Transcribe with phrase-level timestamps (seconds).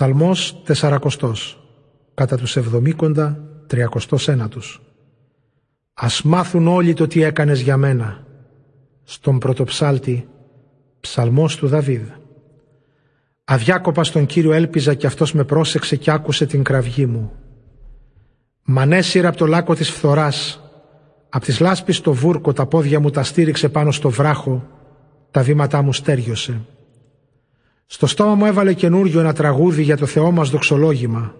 [0.00, 1.62] Ψαλμός τεσσαρακοστός,
[2.14, 4.80] κατά τους εβδομήκοντα τριακοστός ένατους.
[5.94, 8.24] Ας μάθουν όλοι το τι έκανες για μένα.
[9.04, 10.28] Στον πρωτοψάλτη,
[11.00, 12.08] ψαλμός του Δαβίδ.
[13.44, 17.32] Αδιάκοπα στον Κύριο έλπιζα και αυτός με πρόσεξε και άκουσε την κραυγή μου.
[18.64, 20.60] Μ' ανέσυρα από το λάκκο της φθοράς,
[21.28, 24.66] απ' της λάσπης στο βούρκο τα πόδια μου τα στήριξε πάνω στο βράχο,
[25.30, 26.60] τα βήματά μου στέριωσε.
[27.92, 31.34] Στο στόμα μου έβαλε καινούριο ένα τραγούδι για το Θεό μας δοξολόγημα.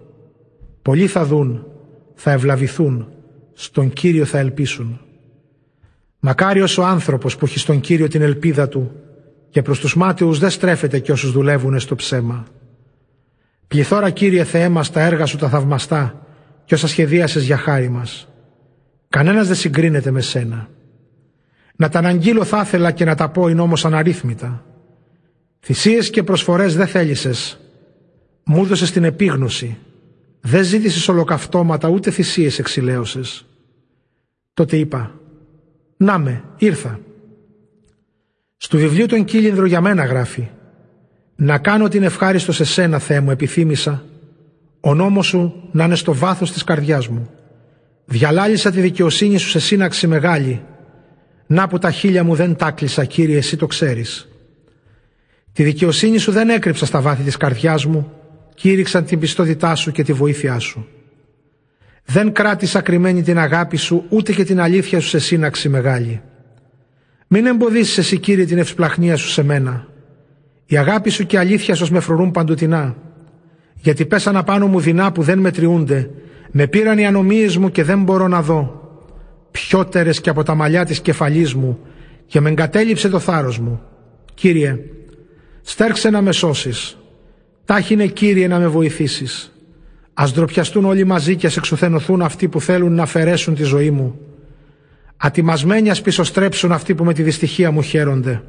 [0.81, 1.65] Πολλοί θα δουν,
[2.15, 3.07] θα ευλαβηθούν,
[3.53, 5.01] στον Κύριο θα ελπίσουν.
[6.19, 8.91] Μακάριος ο άνθρωπος που έχει στον Κύριο την ελπίδα του
[9.49, 12.45] και προς τους μάταιους δεν στρέφεται και όσους δουλεύουν στο ψέμα.
[13.67, 16.25] Πληθώρα Κύριε Θεέ μας τα έργα σου τα θαυμαστά
[16.65, 18.27] και όσα σχεδίασες για χάρη μας.
[19.09, 20.69] Κανένας δεν συγκρίνεται με σένα.
[21.75, 24.65] Να τα αναγγείλω θα ήθελα και να τα πω είναι όμως αναρρύθμιτα.
[25.63, 27.59] Θυσίες και προσφορές δεν θέλησες.
[28.43, 29.77] Μου έδωσες την επίγνωση.
[30.41, 33.45] Δεν ζήτησες ολοκαυτώματα ούτε θυσίες εξηλαίωσες.
[34.53, 35.19] Τότε είπα
[35.97, 36.99] «Να με, ήρθα».
[38.57, 40.49] Στου βιβλίου των Κύλινδρο για μένα γράφει
[41.35, 44.03] «Να κάνω την ευχάριστο σε σένα, Θεέ μου, επιθύμησα,
[44.79, 47.29] ο νόμος σου να είναι στο βάθος της καρδιάς μου.
[48.05, 50.63] Διαλάλησα τη δικαιοσύνη σου σε σύναξη μεγάλη.
[51.47, 54.30] Να που τα χίλια μου δεν τάκλεισα, Κύριε, εσύ το ξέρεις.
[55.53, 58.11] Τη δικαιοσύνη σου δεν έκρυψα στα βάθη της καρδιάς μου,
[58.55, 60.87] κήρυξαν την πιστότητά σου και τη βοήθειά σου.
[62.05, 66.21] Δεν κράτησα κρυμμένη την αγάπη σου, ούτε και την αλήθεια σου σε σύναξη μεγάλη.
[67.27, 69.87] Μην εμποδίσεις εσύ, Κύριε, την ευσπλαχνία σου σε μένα.
[70.65, 72.95] Η αγάπη σου και η αλήθεια σου με φρουρούν παντοτινά.
[73.75, 76.09] Γιατί πέσαν απάνω μου δεινά που δεν μετριούνται.
[76.51, 78.81] Με πήραν οι ανομίες μου και δεν μπορώ να δω.
[79.51, 81.79] Πιότερες και από τα μαλλιά της κεφαλής μου
[82.25, 83.81] και με εγκατέλειψε το θάρρος μου.
[84.33, 84.79] Κύριε,
[85.61, 86.97] Στέρξε να με σώσεις.
[87.65, 89.51] Τάχινε Κύριε να με βοηθήσεις.
[90.13, 94.19] Ας ντροπιαστούν όλοι μαζί και ας εξουθενωθούν αυτοί που θέλουν να αφαιρέσουν τη ζωή μου.
[95.17, 98.43] Ατιμασμένοι ας πισωστρέψουν αυτοί που με τη δυστυχία μου χαίρονται.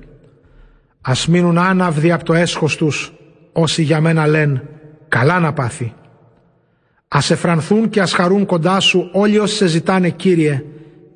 [1.01, 3.12] Ας μείνουν άναυδοι από το έσχος τους
[3.53, 4.62] όσοι για μένα λένε
[5.09, 5.95] καλά να πάθει.
[7.09, 10.65] Ας εφρανθούν και ας χαρούν κοντά σου όλοι όσοι σε ζητάνε Κύριε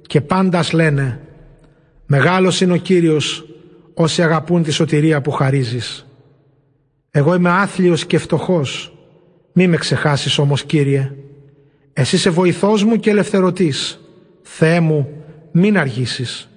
[0.07, 1.21] και πάντα λένε
[2.07, 3.45] «Μεγάλος είναι ο Κύριος
[3.99, 6.07] όσοι αγαπούν τη σωτηρία που χαρίζεις.
[7.11, 8.97] Εγώ είμαι άθλιος και φτωχός.
[9.53, 11.13] Μη με ξεχάσεις όμως Κύριε.
[11.93, 14.01] Εσύ είσαι βοηθός μου και ελευθερωτής.
[14.43, 15.09] Θεέ μου,
[15.53, 16.49] μην αργήσεις.